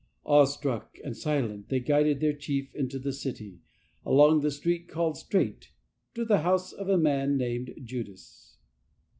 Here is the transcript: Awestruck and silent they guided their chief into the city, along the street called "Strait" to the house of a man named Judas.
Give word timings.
Awestruck 0.25 0.97
and 1.03 1.15
silent 1.15 1.69
they 1.69 1.79
guided 1.79 2.21
their 2.21 2.33
chief 2.33 2.73
into 2.73 2.97
the 2.97 3.13
city, 3.13 3.59
along 4.03 4.39
the 4.41 4.49
street 4.49 4.87
called 4.87 5.15
"Strait" 5.15 5.69
to 6.15 6.25
the 6.25 6.39
house 6.39 6.73
of 6.73 6.89
a 6.89 6.97
man 6.97 7.37
named 7.37 7.71
Judas. 7.83 8.57